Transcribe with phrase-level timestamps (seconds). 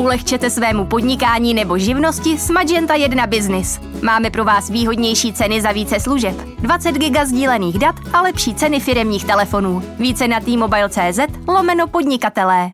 [0.00, 3.80] Ulehčete svému podnikání nebo živnosti s Magenta 1 Business.
[4.02, 8.80] Máme pro vás výhodnější ceny za více služeb, 20 giga sdílených dat a lepší ceny
[8.80, 9.82] firemních telefonů.
[9.98, 11.18] Více na t-mobile.cz
[11.48, 12.70] lomeno podnikatelé.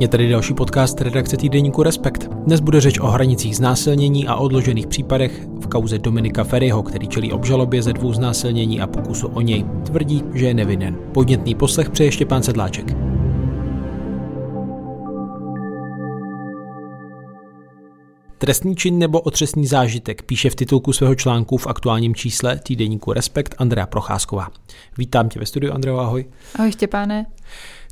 [0.00, 2.28] Je tady další podcast redakce týdeníku Respekt.
[2.28, 7.32] Dnes bude řeč o hranicích znásilnění a odložených případech v kauze Dominika Ferryho, který čelí
[7.32, 9.64] obžalobě ze dvou znásilnění a pokusu o něj.
[9.86, 10.96] Tvrdí, že je nevinen.
[11.12, 13.13] Podnětný poslech přeje Štěpán Sedláček.
[18.44, 23.54] Trestný čin nebo otřesný zážitek píše v titulku svého článku v aktuálním čísle týdeníku Respekt
[23.58, 24.48] Andrea Procházková.
[24.98, 26.24] Vítám tě ve studiu, Andrea, ahoj.
[26.54, 27.26] Ahoj Štěpáne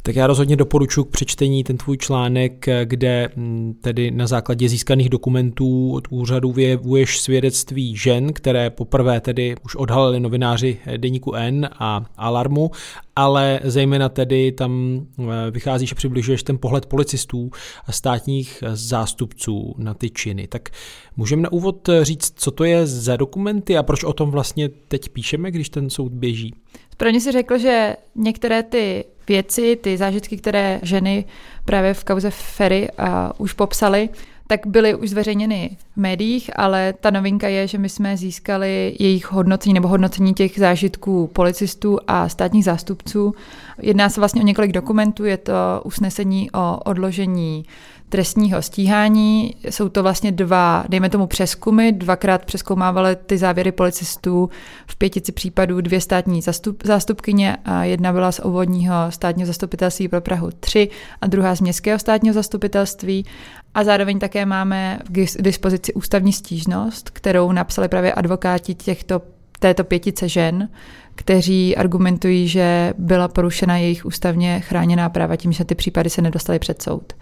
[0.02, 5.09] tak já rozhodně doporučuji k přečtení ten tvůj článek, kde mm, tedy na základě získaných
[5.09, 12.05] dokumentů od úřadu vyjevuješ svědectví žen, které poprvé tedy už odhalili novináři deníku N a
[12.16, 12.70] Alarmu,
[13.16, 17.50] ale zejména tedy tam eh, vycházíš a přibližuješ ten pohled policistů
[17.87, 20.47] a státních zástupců na ty činy.
[20.47, 20.69] Tak
[21.16, 25.09] můžeme na úvod říct, co to je za dokumenty a proč o tom vlastně teď
[25.09, 26.55] píšeme, když ten soud běží?
[26.92, 31.25] Správně si řekl, že některé ty věci, ty zážitky, které ženy
[31.64, 34.08] právě v kauze Ferry a už popsaly,
[34.47, 39.33] tak byly už zveřejněny v médiích, ale ta novinka je, že my jsme získali jejich
[39.33, 43.34] hodnocení nebo hodnocení těch zážitků policistů a státních zástupců.
[43.83, 45.53] Jedná se vlastně o několik dokumentů, je to
[45.84, 47.64] usnesení o odložení
[48.12, 49.55] trestního stíhání.
[49.70, 54.50] Jsou to vlastně dva, dejme tomu přeskumy, dvakrát přeskoumávaly ty závěry policistů
[54.86, 60.20] v pětici případů dvě státní zastup, zástupkyně a jedna byla z obvodního státního zastupitelství pro
[60.20, 60.88] Prahu 3
[61.20, 63.27] a druhá z městského státního zastupitelství.
[63.74, 69.22] A zároveň také máme k dispozici ústavní stížnost, kterou napsali právě advokáti těchto,
[69.58, 70.69] této pětice žen,
[71.14, 76.58] kteří argumentují, že byla porušena jejich ústavně chráněná práva tím, že ty případy se nedostaly
[76.58, 77.12] před soud.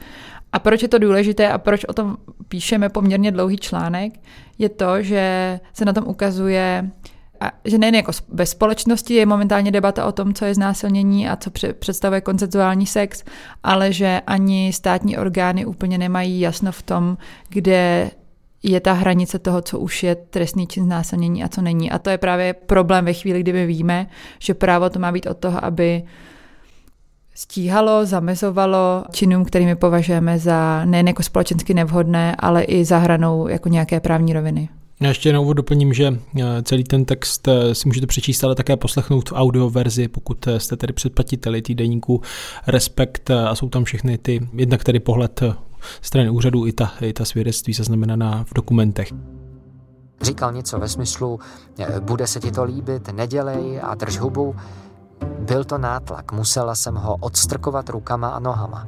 [0.53, 2.17] A proč je to důležité a proč o tom
[2.48, 4.12] píšeme poměrně dlouhý článek,
[4.59, 6.91] je to, že se na tom ukazuje,
[7.41, 11.37] a že nejen jako ve společnosti je momentálně debata o tom, co je znásilnění a
[11.37, 13.25] co představuje konceptuální sex,
[13.62, 17.16] ale že ani státní orgány úplně nemají jasno v tom,
[17.49, 18.10] kde
[18.62, 21.91] je ta hranice toho, co už je trestný čin znásilnění a co není.
[21.91, 24.06] A to je právě problém ve chvíli, kdy my víme,
[24.39, 26.03] že právo to má být od toho, aby
[27.34, 33.68] stíhalo, zamezovalo činům, kterými považujeme za nejen jako společensky nevhodné, ale i za hranou jako
[33.68, 34.68] nějaké právní roviny.
[35.02, 38.54] Já ještě na úvod doplním, že eh, celý ten text eh, si můžete přečíst, ale
[38.54, 42.22] také poslechnout v audio verzi, pokud eh, jste tedy předplatiteli týdeníku
[42.66, 45.42] Respekt a jsou tam všechny ty, jednak tedy pohled
[46.00, 49.12] strany úřadu i ta, i ta svědectví zaznamenaná v dokumentech.
[50.22, 51.41] Říkal něco ve smyslu,
[52.00, 54.54] bude se ti to líbit, nedělej a drž hubu.
[55.38, 58.86] Byl to nátlak, musela jsem ho odstrkovat rukama a nohama.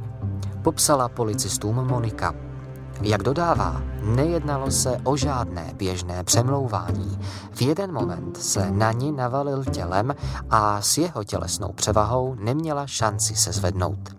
[0.62, 2.34] Popsala policistům Monika.
[3.02, 7.18] Jak dodává, nejednalo se o žádné běžné přemlouvání.
[7.52, 10.14] V jeden moment se na ní navalil tělem
[10.50, 14.16] a s jeho tělesnou převahou neměla šanci se zvednout.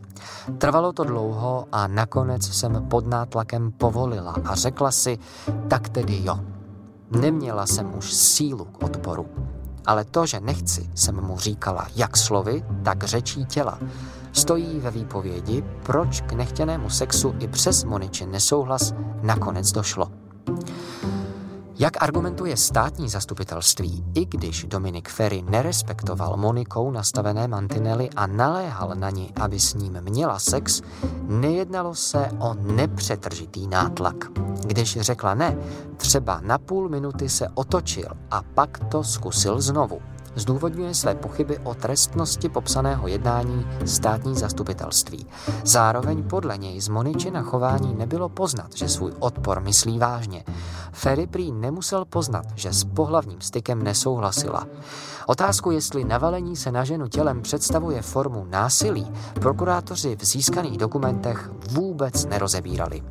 [0.57, 5.17] Trvalo to dlouho a nakonec jsem pod nátlakem povolila a řekla si,
[5.67, 6.39] tak tedy jo.
[7.11, 9.25] Neměla jsem už sílu k odporu.
[9.85, 13.79] Ale to, že nechci, jsem mu říkala jak slovy, tak řečí těla.
[14.31, 20.11] Stojí ve výpovědi, proč k nechtěnému sexu i přes Moniči nesouhlas nakonec došlo.
[21.79, 29.09] Jak argumentuje státní zastupitelství, i když Dominik Ferry nerespektoval Monikou nastavené mantinely a naléhal na
[29.09, 30.81] ní, aby s ním měla sex,
[31.27, 34.15] nejednalo se o nepřetržitý nátlak.
[34.65, 35.57] Když řekla ne,
[35.97, 40.01] třeba na půl minuty se otočil a pak to zkusil znovu
[40.35, 45.25] zdůvodňuje své pochyby o trestnosti popsaného jednání státní zastupitelství.
[45.63, 50.43] Zároveň podle něj z Moničina chování nebylo poznat, že svůj odpor myslí vážně.
[50.91, 54.67] Ferry prý nemusel poznat, že s pohlavním stykem nesouhlasila.
[55.27, 62.25] Otázku, jestli navalení se na ženu tělem představuje formu násilí, prokurátoři v získaných dokumentech vůbec
[62.25, 63.03] nerozebírali.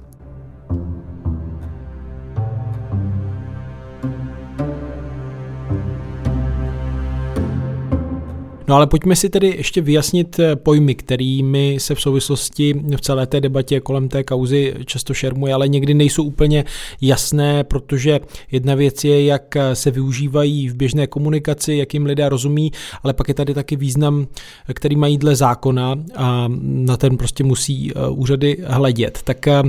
[8.69, 13.27] No ale pojďme si tedy ještě vyjasnit eh, pojmy, kterými se v souvislosti v celé
[13.27, 16.65] té debatě kolem té kauzy často šermuje, ale někdy nejsou úplně
[17.01, 18.21] jasné, protože
[18.51, 22.73] jedna věc je, jak se využívají v běžné komunikaci, jak jim lidé rozumí,
[23.03, 24.27] ale pak je tady taky význam,
[24.75, 29.19] který mají dle zákona a na ten prostě musí eh, úřady hledět.
[29.25, 29.63] Tak eh,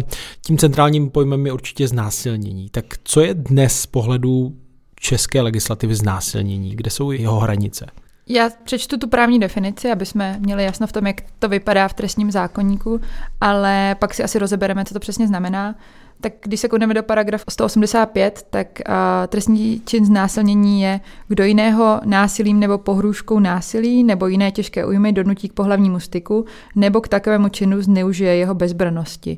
[0.46, 2.70] tím centrálním pojmem je určitě znásilnění.
[2.70, 4.56] Tak co je dnes z pohledu
[5.00, 6.76] české legislativy znásilnění?
[6.76, 7.86] Kde jsou jeho hranice?
[8.28, 11.94] Já přečtu tu právní definici, aby jsme měli jasno v tom, jak to vypadá v
[11.94, 13.02] trestním zákonníku,
[13.42, 15.76] ale pak si asi rozebereme, co to přesně znamená.
[16.22, 18.96] Tak když se koukneme do paragraf 185, tak uh,
[19.28, 25.50] trestní čin znásilnění je, kdo jiného násilím nebo pohrůžkou násilí nebo jiné těžké újmy donutí
[25.50, 29.38] k pohlavnímu styku nebo k takovému činu zneužije jeho bezbranosti.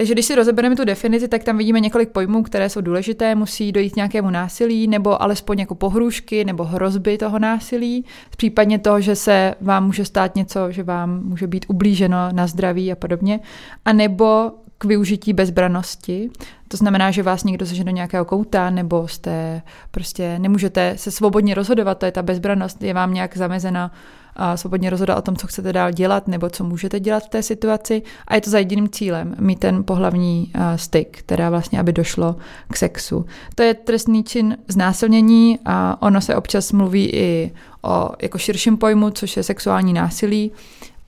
[0.00, 3.34] Takže když si rozebereme tu definici, tak tam vidíme několik pojmů, které jsou důležité.
[3.34, 8.04] Musí dojít nějakému násilí, nebo alespoň jako pohrůžky, nebo hrozby toho násilí.
[8.36, 12.92] Případně to, že se vám může stát něco, že vám může být ublíženo na zdraví
[12.92, 13.40] a podobně.
[13.84, 16.30] A nebo k využití bezbranosti.
[16.68, 21.54] To znamená, že vás někdo zažene do nějakého kouta, nebo jste prostě nemůžete se svobodně
[21.54, 23.92] rozhodovat, to je ta bezbranost, je vám nějak zamezena
[24.36, 27.42] a svobodně rozhodovat o tom, co chcete dál dělat nebo co můžete dělat v té
[27.42, 32.36] situaci a je to za jediným cílem, mít ten pohlavní styk, teda vlastně, aby došlo
[32.70, 33.26] k sexu.
[33.54, 39.10] To je trestný čin znásilnění a ono se občas mluví i o jako širším pojmu,
[39.10, 40.52] což je sexuální násilí.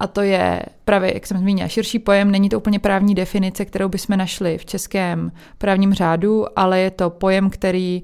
[0.01, 2.31] A to je právě, jak jsem zmínila, širší pojem.
[2.31, 7.11] Není to úplně právní definice, kterou bychom našli v českém právním řádu, ale je to
[7.11, 8.03] pojem, který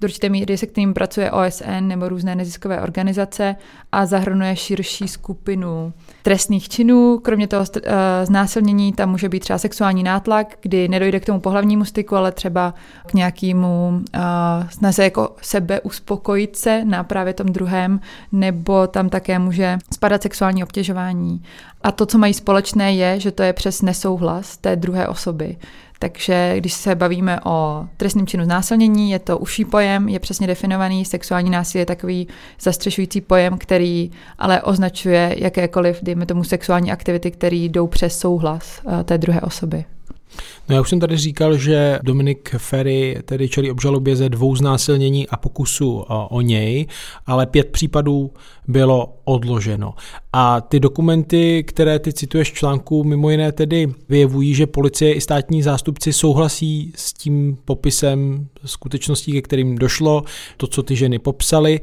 [0.00, 3.56] do určité míry, se kterým pracuje OSN nebo různé neziskové organizace
[3.92, 5.92] a zahrnuje širší skupinu
[6.22, 7.18] trestných činů.
[7.22, 11.84] Kromě toho eh, znásilnění tam může být třeba sexuální nátlak, kdy nedojde k tomu pohlavnímu
[11.84, 12.74] styku, ale třeba
[13.06, 14.20] k nějakému uh,
[14.68, 18.00] snaze jako sebe uspokojit se na právě tom druhém,
[18.32, 21.42] nebo tam také může spadat sexuální obtěžování.
[21.82, 25.56] A to, co mají společné, je, že to je přes nesouhlas té druhé osoby.
[26.02, 31.04] Takže když se bavíme o trestním činu znásilnění, je to užší pojem, je přesně definovaný.
[31.04, 32.28] Sexuální násilí je takový
[32.60, 39.04] zastřešující pojem, který ale označuje jakékoliv, dejme tomu, sexuální aktivity, které jdou přes souhlas eh,
[39.04, 39.84] té druhé osoby.
[40.68, 45.28] No já už jsem tady říkal, že Dominik Ferry tedy čelí obžalobě ze dvou znásilnění
[45.28, 46.86] a pokusu o, o něj,
[47.26, 48.30] ale pět případů
[48.68, 49.94] bylo odloženo.
[50.32, 55.20] A ty dokumenty, které ty cituješ v článku, mimo jiné tedy vyjevují, že policie i
[55.20, 60.22] státní zástupci souhlasí s tím popisem skutečností, ke kterým došlo,
[60.56, 61.80] to, co ty ženy popsaly,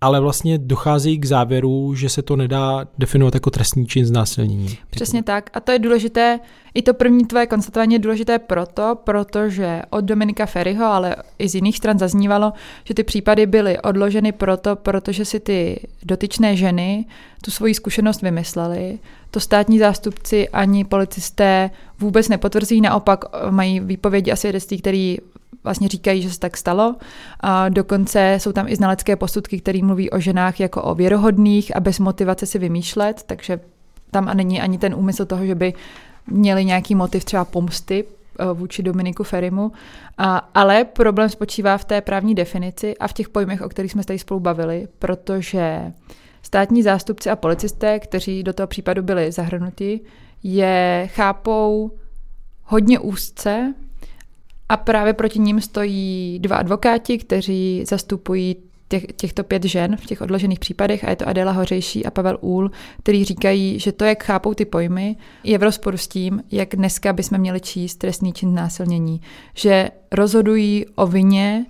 [0.00, 4.78] ale vlastně dochází k závěru, že se to nedá definovat jako trestní čin znásilnění.
[4.90, 5.50] Přesně tak.
[5.52, 6.40] A to je důležité,
[6.74, 11.54] i to první tvoje konstatování je důležité proto, protože od Dominika Ferryho, ale i z
[11.54, 12.52] jiných stran zaznívalo,
[12.84, 17.04] že ty případy byly odloženy proto, protože si ty dotyčné ženy
[17.44, 18.98] tu svoji zkušenost vymysleli.
[19.30, 25.16] To státní zástupci ani policisté vůbec nepotvrzí, naopak mají výpovědi a svědectví, které
[25.64, 26.96] vlastně říkají, že se tak stalo.
[27.40, 31.80] A dokonce jsou tam i znalecké posudky, které mluví o ženách jako o věrohodných a
[31.80, 33.60] bez motivace si vymýšlet, takže
[34.10, 35.74] tam a není ani ten úmysl toho, že by
[36.26, 39.72] měli nějaký motiv třeba pomsty eh, vůči Dominiku Ferimu,
[40.18, 44.04] a, ale problém spočívá v té právní definici a v těch pojmech, o kterých jsme
[44.04, 45.92] tady spolu bavili, protože
[46.42, 50.00] státní zástupci a policisté, kteří do toho případu byli zahrnuti,
[50.42, 51.90] je chápou
[52.64, 53.74] hodně úzce
[54.70, 58.56] a právě proti ním stojí dva advokáti, kteří zastupují
[58.88, 62.38] těch, těchto pět žen v těch odložených případech, a je to Adela Hořejší a Pavel
[62.40, 62.70] Úl,
[63.02, 67.12] který říkají, že to, jak chápou ty pojmy, je v rozporu s tím, jak dneska
[67.12, 69.20] bychom měli číst trestný čin násilnění.
[69.54, 71.66] Že rozhodují o vině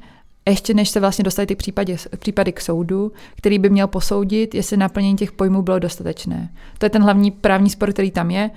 [0.48, 4.76] ještě než se vlastně dostali ty případy, případy k soudu, který by měl posoudit, jestli
[4.76, 6.52] naplnění těch pojmů bylo dostatečné.
[6.78, 8.50] To je ten hlavní právní spor, který tam je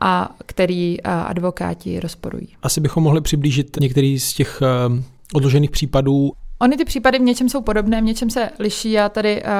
[0.00, 2.48] a který advokáti rozporují.
[2.62, 5.02] Asi bychom mohli přiblížit některý z těch eh,
[5.32, 6.32] odložených případů.
[6.58, 8.92] Ony ty případy v něčem jsou podobné, v něčem se liší.
[8.92, 9.50] Já tady uh,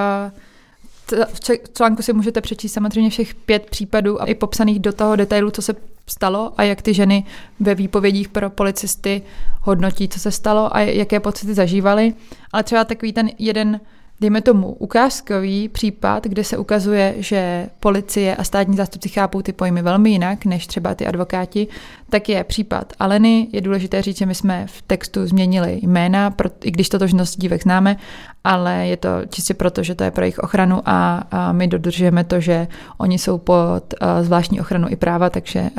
[1.33, 1.41] v
[1.77, 5.63] článku si můžete přečíst samozřejmě všech pět případů a i popsaných do toho detailu, co
[5.63, 5.75] se
[6.07, 7.25] stalo a jak ty ženy
[7.61, 9.23] ve výpovědích pro policisty
[9.63, 12.15] hodnotí, co se stalo a jaké pocity zažívaly.
[12.53, 13.81] Ale třeba takový ten jeden
[14.21, 19.83] dejme tomu, ukázkový případ, kde se ukazuje, že policie a státní zástupci chápou ty pojmy
[19.83, 21.69] velmi jinak než třeba ty advokáti,
[22.11, 23.49] tak je případ Aleny.
[23.53, 27.97] Je důležité říct, že my jsme v textu změnili jména, i když totožnost dívek známe,
[28.45, 32.41] ale je to čistě proto, že to je pro jejich ochranu a, my dodržujeme to,
[32.41, 35.71] že oni jsou pod zvláštní ochranu i práva, takže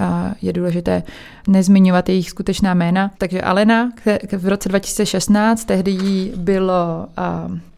[0.42, 1.04] je důležité
[1.48, 3.12] nezmiňovat jejich skutečná jména.
[3.18, 3.92] Takže Alena
[4.38, 7.08] v roce 2016, tehdy jí bylo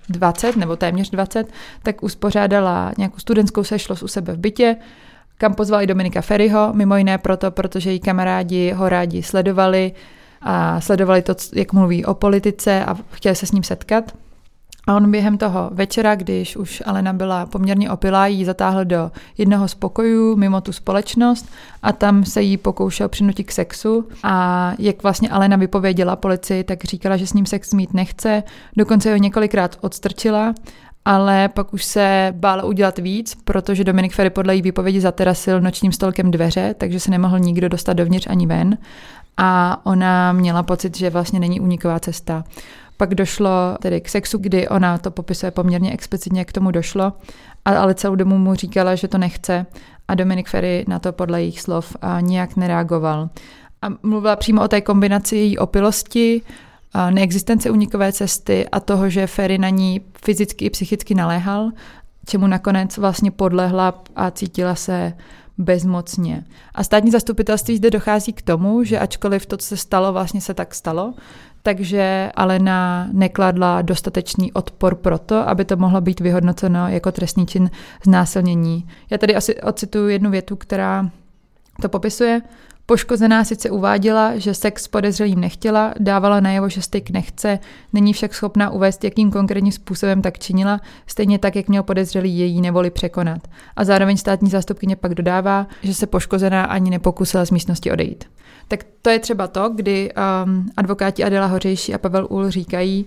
[0.10, 1.48] 20 nebo téměř 20,
[1.84, 4.76] tak uspořádala nějakou studentskou sešlost u sebe v bytě,
[5.38, 9.92] kam pozvali Dominika Ferryho, mimo jiné proto, protože její kamarádi ho rádi sledovali
[10.42, 14.14] a sledovali to, jak mluví o politice a chtěli se s ním setkat.
[14.88, 19.68] A on během toho večera, když už Alena byla poměrně opilá, jí zatáhl do jednoho
[19.68, 21.50] z pokojů mimo tu společnost
[21.84, 24.08] a tam se jí pokoušel přinutit k sexu.
[24.24, 28.44] A jak vlastně Alena vypověděla policii, tak říkala, že s ním sex mít nechce,
[28.78, 30.54] dokonce ho několikrát odstrčila
[31.06, 35.92] ale pak už se bála udělat víc, protože Dominik Ferry podle její výpovědi zaterasil nočním
[35.92, 38.78] stolkem dveře, takže se nemohl nikdo dostat dovnitř ani ven
[39.38, 42.44] a ona měla pocit, že vlastně není uniková cesta.
[43.04, 43.50] Pak došlo
[43.82, 47.14] tedy k sexu, kdy ona to popisuje poměrně explicitně, jak k tomu došlo,
[47.66, 49.66] ale celou dobu mu říkala, že to nechce
[50.08, 53.30] a Dominik Ferry na to podle jejich slov nijak nereagoval.
[53.82, 56.42] A mluvila přímo o té kombinaci její opilosti,
[57.10, 61.72] neexistence unikové cesty a toho, že Ferry na ní fyzicky i psychicky naléhal,
[62.26, 65.14] čemu nakonec vlastně podlehla a cítila se
[65.58, 66.46] bezmocně.
[66.76, 70.54] A státní zastupitelství zde dochází k tomu, že ačkoliv to, co se stalo, vlastně se
[70.54, 71.14] tak stalo,
[71.64, 77.72] takže Alena nekladla dostatečný odpor pro to, aby to mohlo být vyhodnoceno jako trestný čin
[78.06, 78.88] znásilnění.
[79.10, 81.10] Já tady asi ocituju jednu větu, která
[81.82, 82.42] to popisuje.
[82.86, 87.60] Poškozená sice uváděla, že sex s podezřelým nechtěla, dávala najevo, že styk nechce,
[87.94, 92.62] není však schopná uvést, jakým konkrétním způsobem tak činila, stejně tak, jak měl podezřelý její
[92.62, 93.48] nevoli překonat.
[93.76, 98.26] A zároveň státní zástupkyně pak dodává, že se poškozená ani nepokusila z místnosti odejít.
[98.68, 100.12] Tak to je třeba to, kdy
[100.46, 103.06] um, advokáti Adela Hořejší a Pavel Ul říkají,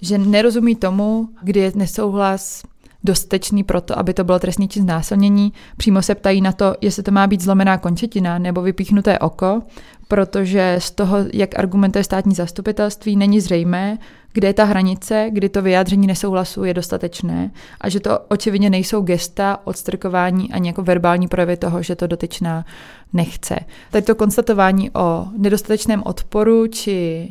[0.00, 2.62] že nerozumí tomu, kdy je nesouhlas
[3.04, 5.52] dostatečný pro to, aby to bylo trestný čin znásilnění.
[5.76, 9.62] Přímo se ptají na to, jestli to má být zlomená končetina nebo vypíchnuté oko,
[10.08, 13.98] protože z toho, jak argumentuje státní zastupitelství, není zřejmé,
[14.32, 19.02] kde je ta hranice, kdy to vyjádření nesouhlasu je dostatečné a že to očividně nejsou
[19.02, 22.64] gesta, odstrkování ani jako verbální projevy toho, že to dotyčná
[23.12, 23.56] nechce.
[23.90, 27.28] Tady to konstatování o nedostatečném odporu či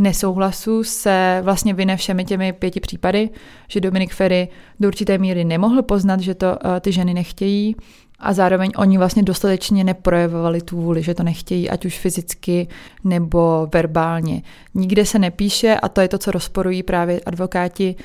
[0.00, 3.30] nesouhlasu se vlastně vyne všemi těmi pěti případy,
[3.68, 4.48] že Dominik Ferry
[4.80, 7.76] do určité míry nemohl poznat, že to uh, ty ženy nechtějí
[8.18, 12.68] a zároveň oni vlastně dostatečně neprojevovali tu vůli, že to nechtějí, ať už fyzicky
[13.04, 14.42] nebo verbálně.
[14.74, 17.96] Nikde se nepíše, a to je to, co rozporují právě advokáti,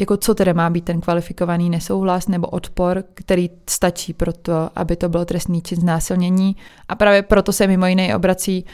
[0.00, 4.96] jako co tedy má být ten kvalifikovaný nesouhlas nebo odpor, který stačí pro to, aby
[4.96, 6.56] to bylo trestný čin znásilnění.
[6.88, 8.64] A právě proto se mimo jiné obrací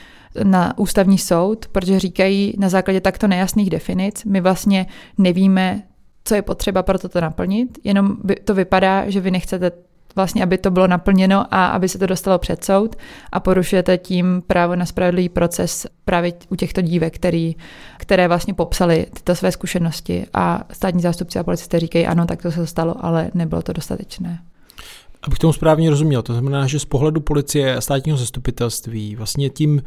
[0.43, 4.87] na ústavní soud, protože říkají na základě takto nejasných definic, my vlastně
[5.19, 5.83] nevíme,
[6.25, 9.71] co je potřeba pro toto naplnit, jenom to vypadá, že vy nechcete
[10.17, 12.97] vlastně, aby to bylo naplněno a aby se to dostalo před soud
[13.33, 17.57] a porušujete tím právo na spravedlivý proces právě u těchto dívek, který,
[17.99, 22.53] které vlastně popsali tyto své zkušenosti a státní zástupci a policisté říkají, ano, tak to
[22.53, 24.38] se stalo, ale nebylo to dostatečné.
[25.26, 29.83] Abych tomu správně rozuměl, to znamená, že z pohledu policie a státního zastupitelství vlastně tím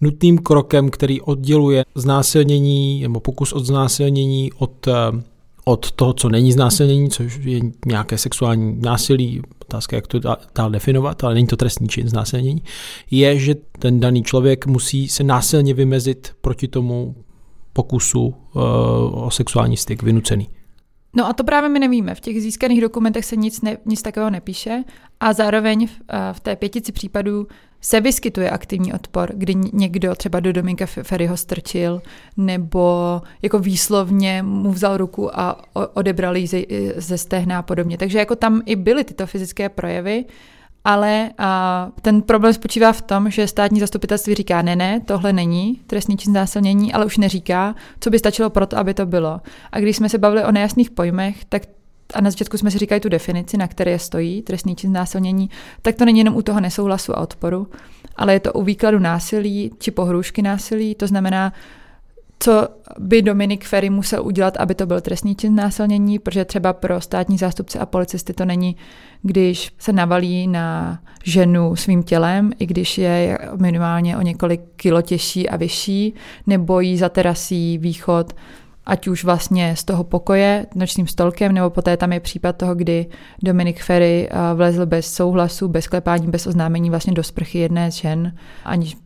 [0.00, 4.92] nutným krokem, který odděluje znásilnění nebo pokus od znásilnění od, eh,
[5.64, 10.18] od toho, co není znásilnění, což je nějaké sexuální násilí, otázka, jak to
[10.54, 12.62] dál definovat, ale není to trestní čin znásilnění,
[13.10, 17.14] je, že ten daný člověk musí se násilně vymezit proti tomu
[17.72, 18.34] pokusu uh,
[19.24, 20.48] o sexuální styk vynucený.
[21.16, 22.14] No a to právě my nevíme.
[22.14, 24.84] V těch získaných dokumentech se nic, ne, nic takového nepíše
[25.20, 27.46] a zároveň v, eh, v té pětici případů
[27.80, 32.02] se vyskytuje aktivní odpor, kdy někdo třeba do Dominka Ferryho strčil
[32.36, 36.62] nebo jako výslovně mu vzal ruku a odebral ji ze,
[36.96, 37.98] ze stehna a podobně.
[37.98, 40.24] Takže jako tam i byly tyto fyzické projevy,
[40.86, 45.80] ale a ten problém spočívá v tom, že státní zastupitelství říká, ne, ne, tohle není
[45.86, 49.40] trestný čin znásilnění, ale už neříká, co by stačilo pro to, aby to bylo.
[49.72, 51.62] A když jsme se bavili o nejasných pojmech, tak
[52.14, 55.50] a na začátku jsme si říkali tu definici, na které stojí trestný čin znásilnění,
[55.82, 57.68] tak to není jenom u toho nesouhlasu a odporu,
[58.16, 61.52] ale je to u výkladu násilí či pohrůžky násilí, to znamená,
[62.38, 67.00] co by Dominik Ferry musel udělat, aby to byl trestný čin násilnění, protože třeba pro
[67.00, 68.76] státní zástupce a policisty to není,
[69.22, 75.48] když se navalí na ženu svým tělem, i když je minimálně o několik kilo těžší
[75.48, 76.14] a vyšší,
[76.46, 78.32] nebo jí zaterasí východ
[78.86, 83.06] ať už vlastně z toho pokoje nočním stolkem, nebo poté tam je případ toho, kdy
[83.42, 87.94] Dominik Ferry eh, vlezl bez souhlasu, bez klepání, bez oznámení vlastně do sprchy jedné z
[87.94, 88.96] žen, aniž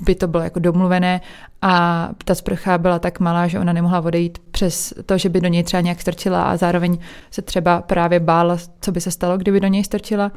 [0.00, 1.20] by to bylo jako domluvené
[1.62, 5.48] a ta sprcha byla tak malá, že ona nemohla odejít přes to, že by do
[5.48, 6.98] něj třeba nějak strčila a zároveň
[7.30, 10.32] se třeba právě bála, co by se stalo, kdyby do něj strčila.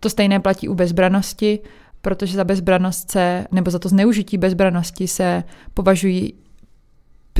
[0.00, 1.58] To stejné platí u bezbranosti,
[2.02, 6.34] protože za bezbranost se, nebo za to zneužití bezbranosti se považují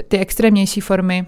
[0.08, 1.26] ty extrémnější formy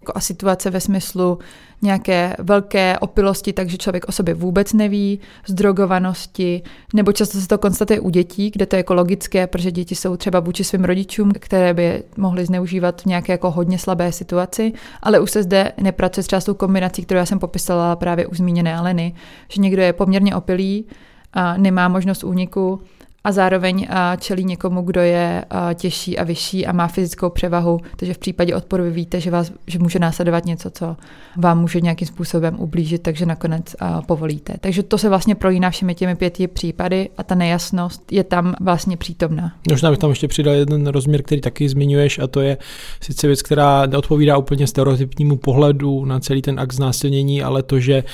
[0.00, 1.38] jako a situace ve smyslu
[1.82, 6.62] nějaké velké opilosti, takže člověk o sobě vůbec neví, zdrogovanosti,
[6.94, 10.16] nebo často se to konstatuje u dětí, kde to je jako logické, protože děti jsou
[10.16, 15.20] třeba vůči svým rodičům, které by mohly zneužívat v nějaké jako hodně slabé situaci, ale
[15.20, 19.14] už se zde nepracuje s částou kombinací, kterou já jsem popisala právě u zmíněné Aleny,
[19.48, 20.84] že někdo je poměrně opilý
[21.32, 22.80] a nemá možnost úniku
[23.24, 28.18] a zároveň čelí někomu, kdo je těžší a vyšší a má fyzickou převahu, takže v
[28.18, 30.96] případě odporu vy víte, že, vás, že může následovat něco, co
[31.36, 34.54] vám může nějakým způsobem ublížit, takže nakonec povolíte.
[34.60, 38.96] Takže to se vlastně prolíná všemi těmi pěti případy a ta nejasnost je tam vlastně
[38.96, 39.52] přítomná.
[39.70, 42.58] Možná bych tam ještě přidal jeden rozměr, který taky zmiňuješ, a to je
[43.00, 48.04] sice věc, která neodpovídá úplně stereotypnímu pohledu na celý ten akt znásilnění, ale to, že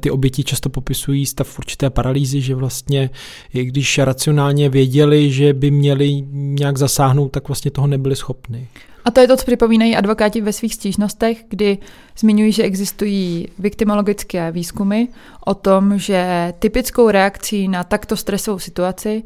[0.00, 3.10] ty oběti často popisují stav určité paralýzy, že vlastně,
[3.54, 8.68] i když racionálně minimálně věděli, že by měli nějak zasáhnout, tak vlastně toho nebyli schopni.
[9.04, 11.78] A to je to, co připomínají advokáti ve svých stížnostech, kdy
[12.18, 15.06] zmiňují, že existují viktimologické výzkumy
[15.44, 19.22] o tom, že typickou reakcí na takto stresovou situaci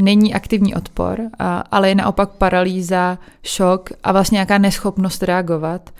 [0.00, 1.20] není aktivní odpor,
[1.70, 5.90] ale je naopak paralýza, šok a vlastně nějaká neschopnost reagovat.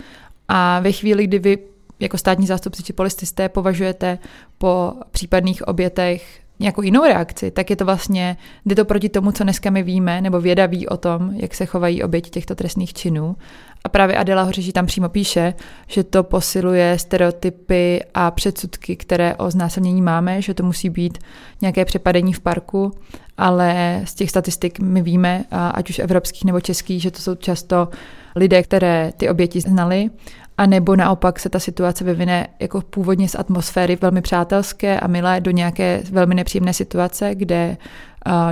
[0.48, 1.58] A ve chvíli, kdy vy
[2.00, 4.18] jako státní zástupci či policisté považujete
[4.58, 8.36] po případných obětech nějakou jinou reakci, tak je to vlastně,
[8.66, 11.66] jde to proti tomu, co dneska my víme, nebo věda ví o tom, jak se
[11.66, 13.36] chovají oběti těchto trestných činů.
[13.84, 15.54] A právě Adela Hořeží tam přímo píše,
[15.86, 21.18] že to posiluje stereotypy a předsudky, které o znásilnění máme, že to musí být
[21.60, 22.92] nějaké přepadení v parku,
[23.38, 27.88] ale z těch statistik my víme, ať už evropských nebo českých, že to jsou často
[28.38, 30.10] lidé, které ty oběti znali
[30.58, 35.40] a nebo naopak se ta situace vyvine jako původně z atmosféry velmi přátelské a milé
[35.40, 37.76] do nějaké velmi nepříjemné situace, kde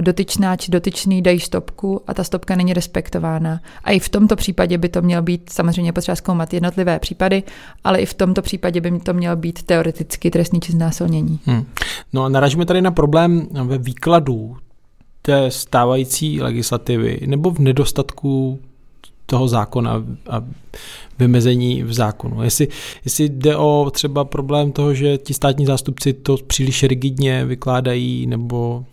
[0.00, 3.60] dotyčná či dotyčný dají stopku a ta stopka není respektována.
[3.84, 7.42] A i v tomto případě by to mělo být samozřejmě potřeba zkoumat jednotlivé případy,
[7.84, 11.40] ale i v tomto případě by to mělo být teoreticky trestný či znásilnění.
[11.44, 11.66] Hmm.
[12.12, 14.56] No a naražíme tady na problém ve výkladu
[15.22, 18.58] té stávající legislativy nebo v nedostatku
[19.26, 20.42] toho zákona a
[21.18, 22.42] vymezení v zákonu.
[22.42, 22.68] Jestli,
[23.04, 28.84] jestli jde o třeba problém toho, že ti státní zástupci to příliš rigidně vykládají, nebo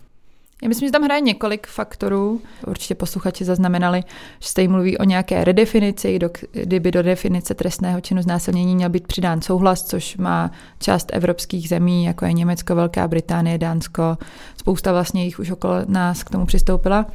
[0.62, 2.40] já myslím, že tam hraje několik faktorů.
[2.66, 4.02] Určitě posluchači zaznamenali,
[4.40, 6.18] že se mluví o nějaké redefinici,
[6.52, 10.50] kdyby do definice trestného činu znásilnění měl být přidán souhlas, což má
[10.80, 14.18] část evropských zemí, jako je Německo, Velká Británie, Dánsko.
[14.56, 17.06] Spousta vlastně jich už okolo nás k tomu přistoupila.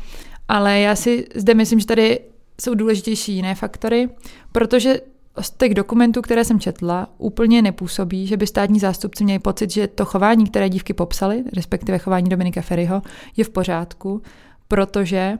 [0.47, 2.19] Ale já si zde myslím, že tady
[2.61, 4.09] jsou důležitější jiné faktory,
[4.51, 4.99] protože
[5.41, 9.87] z těch dokumentů, které jsem četla, úplně nepůsobí, že by státní zástupci měli pocit, že
[9.87, 13.01] to chování, které dívky popsaly, respektive chování Dominika Ferryho,
[13.37, 14.21] je v pořádku,
[14.67, 15.37] protože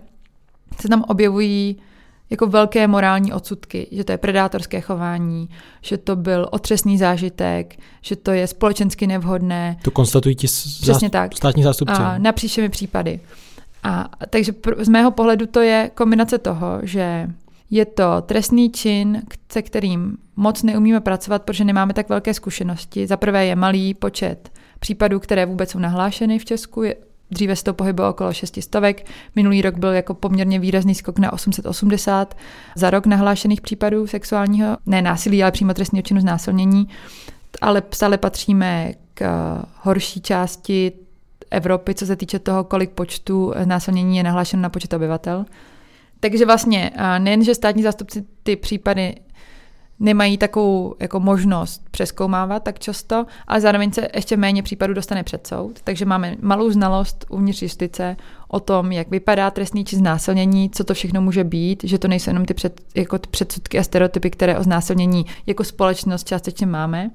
[0.81, 1.77] se tam objevují
[2.29, 5.49] jako velké morální odsudky, že to je predátorské chování,
[5.81, 9.77] že to byl otřesný zážitek, že to je společensky nevhodné.
[9.83, 10.47] To konstatují ti
[10.81, 11.37] Přesně tak.
[11.37, 11.93] státní zástupci.
[11.93, 13.19] A napříč všemi případy.
[13.83, 17.29] A takže z mého pohledu to je kombinace toho, že
[17.69, 23.07] je to trestný čin, se kterým moc neumíme pracovat, protože nemáme tak velké zkušenosti.
[23.07, 26.83] Za prvé je malý počet případů, které vůbec jsou nahlášeny v Česku.
[27.31, 28.75] Dříve se to pohybilo okolo 600.
[29.35, 32.37] Minulý rok byl jako poměrně výrazný skok na 880
[32.75, 36.87] za rok nahlášených případů sexuálního, ne násilí, ale přímo trestního činu znásilnění.
[37.61, 39.25] Ale stále patříme k
[39.81, 40.91] horší části
[41.51, 45.45] Evropy, co se týče toho, kolik počtu násilnění je nahlášeno na počet obyvatel.
[46.19, 49.15] Takže vlastně nejen, že státní zástupci ty případy
[49.99, 55.47] nemají takovou jako možnost přeskoumávat tak často, ale zároveň se ještě méně případů dostane před
[55.47, 55.81] soud.
[55.83, 60.93] Takže máme malou znalost uvnitř justice o tom, jak vypadá trestný či znásilnění, co to
[60.93, 64.57] všechno může být, že to nejsou jenom ty, před, jako ty předsudky a stereotypy, které
[64.57, 67.11] o znásilnění jako společnost částečně máme.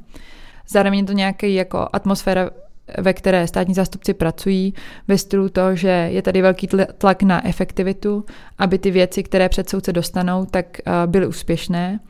[0.69, 2.51] Zároveň je to nějaký jako atmosféra
[2.99, 4.75] ve které státní zástupci pracují,
[5.09, 6.69] ve stylu toho, že je tady velký
[6.99, 8.25] tlak na efektivitu,
[8.59, 12.01] aby ty věci, které před soudce dostanou, tak eh, byly úspěšné.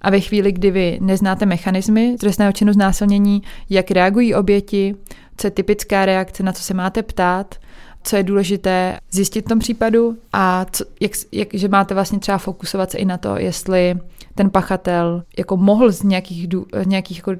[0.00, 4.94] A ve chvíli, kdy vy neznáte mechanismy trestného činu znásilnění, jak reagují oběti,
[5.36, 7.54] co je typická reakce, na co se máte ptát,
[8.02, 12.38] co je důležité zjistit v tom případu a co, jak, jak, že máte vlastně třeba
[12.38, 13.94] fokusovat se i na to, jestli
[14.34, 16.48] ten pachatel jako mohl z nějakých,
[16.86, 17.32] nějakých jako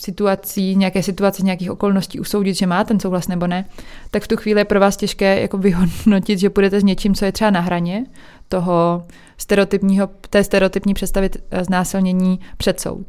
[0.00, 3.64] situací, nějaké situace, nějakých okolností usoudit, že má ten souhlas nebo ne,
[4.10, 7.24] tak v tu chvíli je pro vás těžké jako vyhodnotit, že půjdete s něčím, co
[7.24, 8.04] je třeba na hraně
[8.48, 13.06] toho stereotypního, té stereotypní představy eh, znásilnění před soud.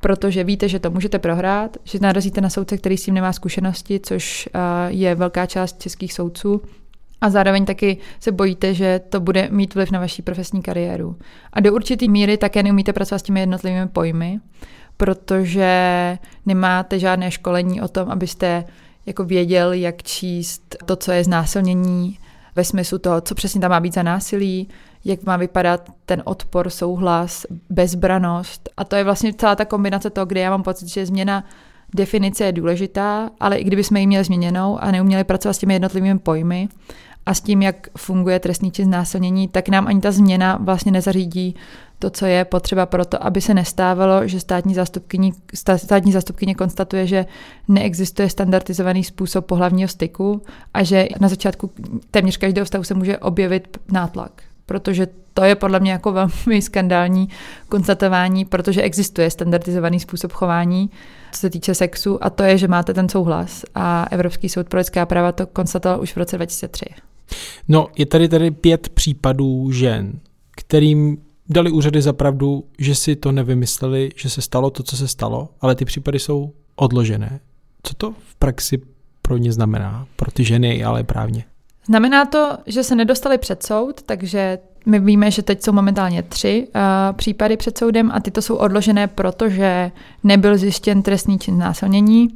[0.00, 4.00] Protože víte, že to můžete prohrát, že narazíte na soudce, který s tím nemá zkušenosti,
[4.00, 6.62] což eh, je velká část českých soudců,
[7.20, 11.16] a zároveň taky se bojíte, že to bude mít vliv na vaší profesní kariéru.
[11.52, 14.40] A do určité míry také neumíte pracovat s těmi jednotlivými pojmy,
[14.98, 18.64] protože nemáte žádné školení o tom, abyste
[19.06, 22.18] jako věděl, jak číst to, co je znásilnění,
[22.56, 24.68] ve smyslu toho, co přesně tam má být za násilí,
[25.04, 28.68] jak má vypadat ten odpor, souhlas, bezbranost.
[28.76, 31.44] A to je vlastně celá ta kombinace toho, kde já mám pocit, že změna
[31.94, 36.18] definice je důležitá, ale i kdybychom ji měli změněnou a neuměli pracovat s těmi jednotlivými
[36.18, 36.68] pojmy
[37.28, 41.54] a s tím, jak funguje trestný čin znásilnění, tak nám ani ta změna vlastně nezařídí
[41.98, 45.32] to, co je potřeba pro to, aby se nestávalo, že státní zástupkyně,
[45.76, 47.26] státní zástupkyně konstatuje, že
[47.68, 50.42] neexistuje standardizovaný způsob pohlavního styku
[50.74, 51.70] a že na začátku
[52.10, 54.42] téměř každého vztahu se může objevit nátlak.
[54.66, 57.28] Protože to je podle mě jako velmi skandální
[57.68, 60.90] konstatování, protože existuje standardizovaný způsob chování,
[61.32, 63.64] co se týče sexu, a to je, že máte ten souhlas.
[63.74, 67.07] A Evropský soud pro lidská práva to konstatoval už v roce 2003.
[67.68, 73.32] No, je tady tady pět případů žen, kterým dali úřady za pravdu, že si to
[73.32, 77.40] nevymysleli, že se stalo to, co se stalo, ale ty případy jsou odložené.
[77.82, 78.80] Co to v praxi
[79.22, 80.06] pro ně znamená?
[80.16, 81.44] Pro ty ženy, ale právně.
[81.86, 86.68] Znamená to, že se nedostali před soud, takže my víme, že teď jsou momentálně tři
[86.68, 89.90] uh, případy před soudem a tyto jsou odložené, protože
[90.24, 92.28] nebyl zjištěn trestný čin znásilnění.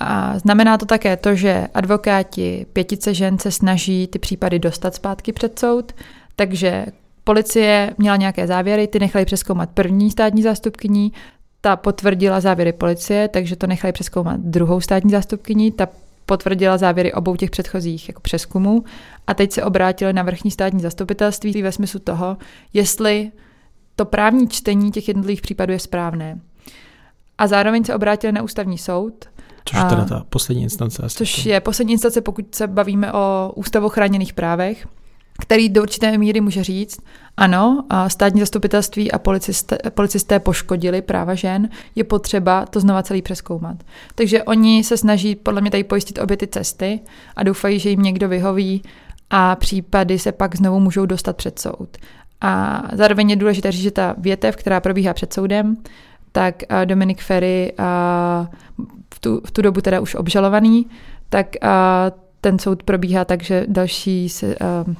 [0.00, 5.32] A znamená to také to, že advokáti pětice žen se snaží ty případy dostat zpátky
[5.32, 5.92] před soud,
[6.36, 6.86] takže
[7.24, 11.12] policie měla nějaké závěry, ty nechali přeskoumat první státní zástupkyní,
[11.60, 15.88] ta potvrdila závěry policie, takže to nechali přeskoumat druhou státní zástupkyní, ta
[16.26, 18.84] potvrdila závěry obou těch předchozích jako přeskumů
[19.26, 22.36] a teď se obrátili na vrchní státní zastupitelství ve smyslu toho,
[22.72, 23.30] jestli
[23.96, 26.40] to právní čtení těch jednotlivých případů je správné.
[27.38, 29.24] A zároveň se obrátili na ústavní soud.
[29.70, 31.02] Což je teda ta poslední instance.
[31.08, 34.86] Což je poslední instance, pokud se bavíme o ústavu chráněných právech
[35.40, 37.00] který do určité míry může říct,
[37.36, 43.76] ano, státní zastupitelství a policisté, policisté poškodili práva žen, je potřeba to znova celý přeskoumat.
[44.14, 47.00] Takže oni se snaží podle mě tady pojistit obě ty cesty
[47.36, 48.82] a doufají, že jim někdo vyhoví
[49.30, 51.96] a případy se pak znovu můžou dostat před soud.
[52.40, 55.76] A zároveň je důležité říct, že ta větev, která probíhá před soudem,
[56.32, 57.72] tak Dominik Ferry
[59.20, 60.86] v tu, v tu dobu teda už obžalovaný,
[61.28, 61.46] tak
[62.40, 64.28] ten soud probíhá tak, že další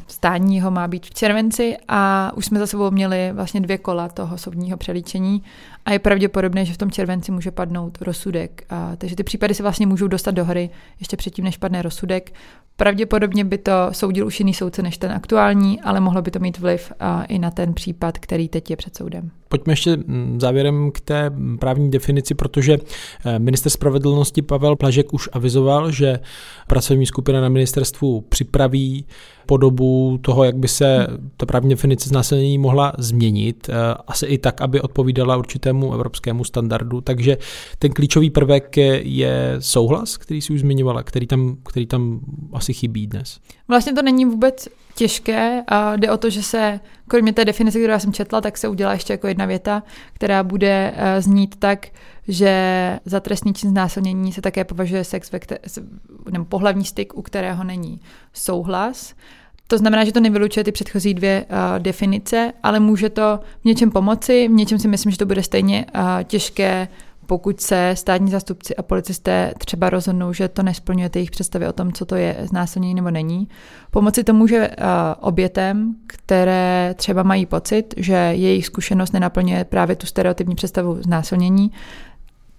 [0.06, 4.08] stání ho má být v červenci a už jsme za sebou měli vlastně dvě kola
[4.08, 5.42] toho soudního přelíčení
[5.84, 8.64] a je pravděpodobné, že v tom červenci může padnout rozsudek.
[8.70, 12.32] A, takže ty případy se vlastně můžou dostat do hry ještě předtím, než padne rozsudek.
[12.76, 16.58] Pravděpodobně by to soudil už jiný soudce než ten aktuální, ale mohlo by to mít
[16.58, 19.30] vliv a, i na ten případ, který teď je před soudem.
[19.48, 19.98] Pojďme ještě
[20.38, 22.78] závěrem k té právní definici, protože
[23.24, 26.20] eh, minister spravedlnosti Pavel Plažek už avizoval, že
[26.66, 29.06] pracovní skupina na ministerstvu připraví
[29.50, 33.74] podobu toho, jak by se ta právní definice znásilnění mohla změnit, eh,
[34.06, 37.00] asi i tak, aby odpovídala určitému evropskému standardu.
[37.00, 37.38] Takže
[37.78, 42.20] ten klíčový prvek je souhlas, který si už zmiňovala, který tam, který tam
[42.52, 43.40] asi chybí dnes.
[43.68, 47.92] Vlastně to není vůbec těžké a jde o to, že se, kromě té definice, kterou
[47.92, 49.82] já jsem četla, tak se udělá ještě jako jedna věta,
[50.12, 51.86] která bude eh, znít tak,
[52.28, 52.52] že
[53.04, 55.58] za trestný čin znásilnění se také považuje sex, ve kter-
[56.30, 58.00] nebo pohlavní styk, u kterého není
[58.32, 59.14] souhlas.
[59.70, 63.90] To znamená, že to nevylučuje ty předchozí dvě uh, definice, ale může to v něčem
[63.90, 66.88] pomoci, v něčem si myslím, že to bude stejně uh, těžké,
[67.26, 71.92] pokud se státní zástupci a policisté třeba rozhodnou, že to nesplňuje jejich představy o tom,
[71.92, 73.48] co to je znásilnění nebo není.
[73.90, 74.84] Pomoci to může uh,
[75.20, 81.70] obětem, které třeba mají pocit, že jejich zkušenost nenaplňuje právě tu stereotypní představu znásilnění.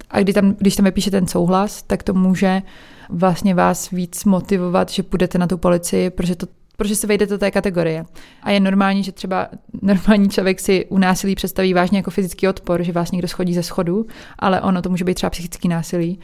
[0.10, 2.62] A když tam, když tam vypíše ten souhlas, tak to může
[3.10, 6.48] vlastně vás víc motivovat, že půjdete na tu policii, protože to
[6.82, 8.06] protože se vejde do té kategorie.
[8.44, 9.48] A je normální, že třeba
[9.82, 13.64] normální člověk si u násilí představí vážně jako fyzický odpor, že vás někdo schodí ze
[13.64, 14.08] schodu,
[14.40, 16.20] ale ono to může být třeba psychický násilí.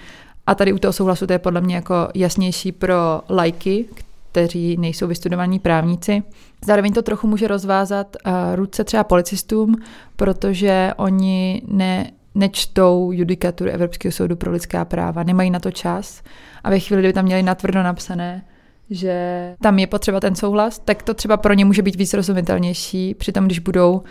[0.47, 3.85] A tady u toho souhlasu to je podle mě jako jasnější pro lajky,
[4.31, 6.23] kteří nejsou vystudovaní právníci.
[6.65, 9.75] Zároveň to trochu může rozvázat uh, ruce třeba policistům,
[10.15, 16.23] protože oni ne, nečtou judikaturu Evropského soudu pro lidská práva, nemají na to čas
[16.63, 18.43] a ve chvíli, kdyby tam měli natvrdo napsané,
[18.89, 23.13] že tam je potřeba ten souhlas, tak to třeba pro ně může být víc rozumitelnější,
[23.13, 24.04] přitom když budou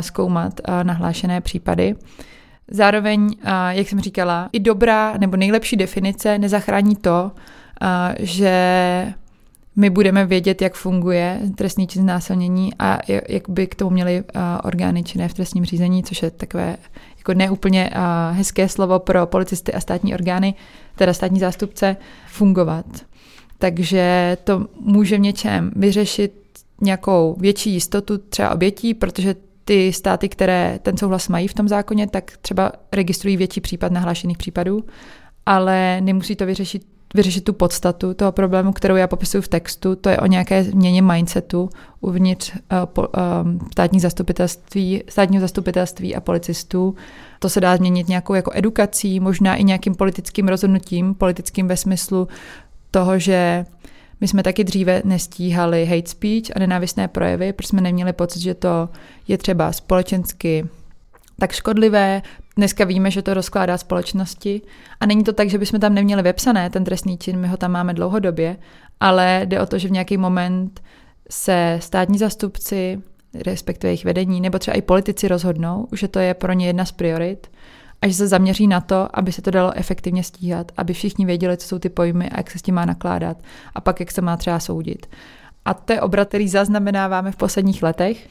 [0.00, 1.94] zkoumat nahlášené případy.
[2.70, 3.36] Zároveň,
[3.68, 7.32] jak jsem říkala, i dobrá nebo nejlepší definice nezachrání to,
[8.18, 9.12] že
[9.76, 14.24] my budeme vědět, jak funguje trestný čin znásilnění a jak by k tomu měly
[14.64, 16.76] orgány činné v trestním řízení, což je takové
[17.18, 17.90] jako neúplně
[18.30, 20.54] hezké slovo pro policisty a státní orgány,
[20.96, 22.86] teda státní zástupce, fungovat.
[23.62, 26.32] Takže to může v něčem vyřešit
[26.80, 32.06] nějakou větší jistotu třeba obětí, protože ty státy, které ten souhlas mají v tom zákoně,
[32.06, 34.84] tak třeba registrují větší případ nahlášených případů,
[35.46, 36.82] ale nemusí to vyřešit
[37.14, 41.02] vyřešit tu podstatu toho problému, kterou já popisuju v textu, to je o nějaké změně
[41.02, 41.70] mindsetu
[42.00, 42.52] uvnitř
[42.84, 43.08] po, uh,
[43.72, 46.94] státních zastupitelství, státního zastupitelství a policistů.
[47.38, 52.28] To se dá změnit nějakou jako edukací, možná i nějakým politickým rozhodnutím, politickým ve smyslu
[52.92, 53.64] toho, že
[54.22, 58.54] My jsme taky dříve nestíhali hate speech a nenávistné projevy, protože jsme neměli pocit, že
[58.54, 58.88] to
[59.28, 60.66] je třeba společensky
[61.38, 62.22] tak škodlivé.
[62.56, 64.62] Dneska víme, že to rozkládá společnosti
[65.00, 67.70] a není to tak, že bychom tam neměli vepsané ten trestný čin, my ho tam
[67.70, 68.56] máme dlouhodobě,
[69.00, 70.82] ale jde o to, že v nějaký moment
[71.30, 73.00] se státní zastupci,
[73.46, 76.92] respektive jejich vedení, nebo třeba i politici rozhodnou, že to je pro ně jedna z
[76.92, 77.50] priorit
[78.02, 81.56] a že se zaměří na to, aby se to dalo efektivně stíhat, aby všichni věděli,
[81.56, 83.36] co jsou ty pojmy a jak se s tím má nakládat
[83.74, 85.06] a pak jak se má třeba soudit.
[85.64, 88.28] A to je obrat, který zaznamenáváme v posledních letech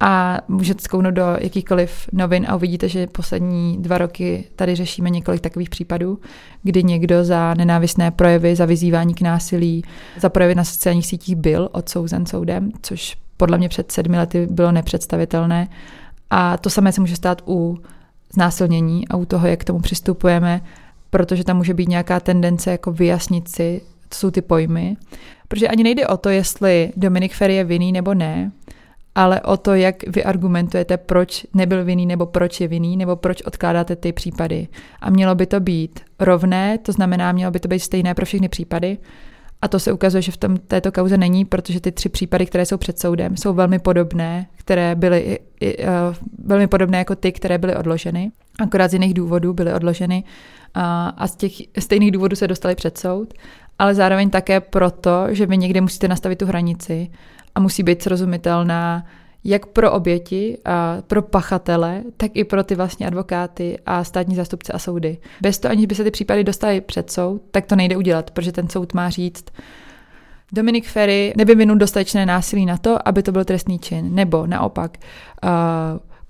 [0.00, 5.40] a můžete zkouknout do jakýchkoliv novin a uvidíte, že poslední dva roky tady řešíme několik
[5.40, 6.18] takových případů,
[6.62, 9.84] kdy někdo za nenávistné projevy, za vyzývání k násilí,
[10.20, 14.72] za projevy na sociálních sítích byl odsouzen soudem, což podle mě před sedmi lety bylo
[14.72, 15.68] nepředstavitelné.
[16.30, 17.78] A to samé se může stát u
[18.34, 20.60] znásilnění a u toho, jak k tomu přistupujeme,
[21.10, 24.96] protože tam může být nějaká tendence jako vyjasnit si, co jsou ty pojmy.
[25.48, 28.52] Protože ani nejde o to, jestli Dominik Ferry je vinný nebo ne,
[29.14, 33.42] ale o to, jak vy argumentujete, proč nebyl vinný nebo proč je vinný, nebo proč
[33.42, 34.68] odkládáte ty případy.
[35.00, 38.48] A mělo by to být rovné, to znamená, mělo by to být stejné pro všechny
[38.48, 38.98] případy.
[39.66, 42.66] A to se ukazuje, že v tom, této kauze není, protože ty tři případy, které
[42.66, 45.68] jsou před soudem, jsou velmi podobné, které byly uh,
[46.44, 48.32] velmi podobné jako ty, které byly odloženy.
[48.60, 50.24] Akorát z jiných důvodů byly odloženy
[50.74, 53.34] a, a z těch stejných důvodů se dostali před soud,
[53.78, 57.10] ale zároveň také proto, že vy někde musíte nastavit tu hranici
[57.54, 59.04] a musí být srozumitelná
[59.46, 64.72] jak pro oběti a pro pachatele, tak i pro ty vlastně advokáty a státní zástupce
[64.72, 65.18] a soudy.
[65.40, 68.52] Bez toho, aniž by se ty případy dostaly před soud, tak to nejde udělat, protože
[68.52, 69.44] ten soud má říct,
[70.52, 74.14] Dominik Ferry nevyvinul dostatečné násilí na to, aby to byl trestný čin.
[74.14, 74.98] Nebo naopak,
[75.44, 75.50] uh,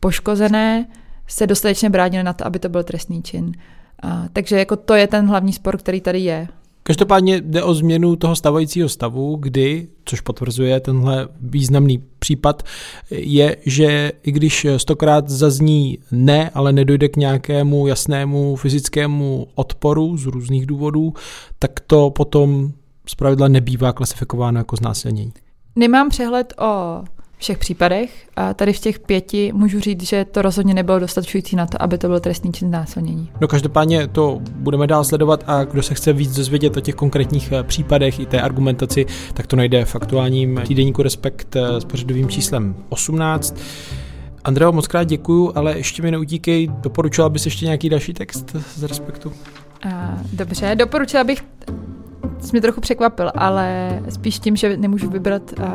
[0.00, 0.86] poškozené
[1.26, 3.44] se dostatečně bránili na to, aby to byl trestný čin.
[3.44, 6.48] Uh, takže jako to je ten hlavní spor, který tady je.
[6.86, 12.62] Každopádně jde o změnu toho stavajícího stavu, kdy, což potvrzuje tenhle významný případ,
[13.10, 20.26] je, že i když stokrát zazní ne, ale nedojde k nějakému jasnému fyzickému odporu z
[20.26, 21.14] různých důvodů,
[21.58, 22.72] tak to potom
[23.08, 25.32] zpravidla nebývá klasifikováno jako znásilnění.
[25.76, 27.02] Nemám přehled o
[27.38, 28.26] všech případech.
[28.36, 31.98] A tady v těch pěti můžu říct, že to rozhodně nebylo dostačující na to, aby
[31.98, 33.30] to byl trestný čin znásilnění.
[33.40, 37.52] No každopádně to budeme dál sledovat a kdo se chce víc dozvědět o těch konkrétních
[37.52, 42.28] eh, případech i té argumentaci, tak to najde v aktuálním týdeníku Respekt eh, s pořadovým
[42.28, 43.56] číslem 18.
[44.44, 48.82] Andreo, moc krát děkuju, ale ještě mi neutíkej, doporučila bys ještě nějaký další text z
[48.82, 49.32] Respektu?
[50.32, 51.44] Dobře, doporučila bych
[52.40, 55.66] jsi mě trochu překvapil, ale spíš tím, že nemůžu vybrat uh,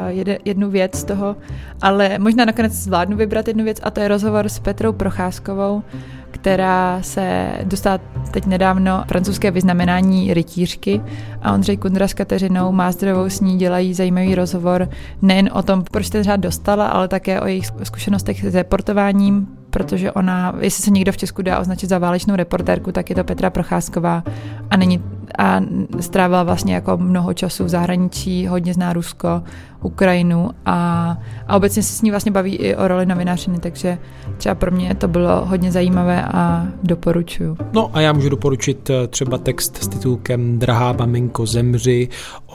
[0.45, 1.36] jednu věc z toho,
[1.82, 5.84] ale možná nakonec zvládnu vybrat jednu věc a to je rozhovor s Petrou Procházkovou,
[6.32, 8.00] která se dostala
[8.32, 11.02] teď nedávno francouzské vyznamenání rytířky
[11.41, 14.89] a Ondřej Kundra s Kateřinou Mázdrovou s ní dělají zajímavý rozhovor
[15.21, 20.12] nejen o tom, proč ten řád dostala, ale také o jejich zkušenostech s reportováním, protože
[20.12, 23.49] ona, jestli se někdo v Česku dá označit za válečnou reportérku, tak je to Petra
[23.49, 24.23] Procházková
[24.69, 25.03] a není
[25.38, 25.62] a
[25.99, 29.43] strávila vlastně jako mnoho času v zahraničí, hodně zná Rusko,
[29.82, 31.17] Ukrajinu a,
[31.48, 33.98] a obecně se s ní vlastně baví i o roli novinářiny, takže
[34.38, 37.58] třeba pro mě to bylo hodně zajímavé a doporučuju.
[37.74, 42.10] No a já můžu doporučit eh, třeba text s titulkem Drahá maminko zemři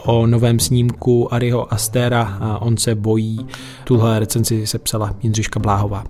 [0.04, 3.46] o novém snímku Ariho Astera a On se bojí.
[3.84, 6.04] Tuhle recenzi se psala Jindřiška Bláhová.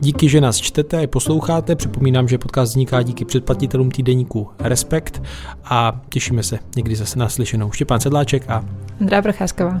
[0.00, 1.76] Díky, že nás čtete a posloucháte.
[1.76, 5.22] Připomínám, že podcast vzniká díky předplatitelům týdeníku Respekt
[5.64, 7.72] a těšíme se někdy zase na slyšenou.
[7.72, 8.64] Štěpán Sedláček a
[9.00, 9.80] Andrá Procházková.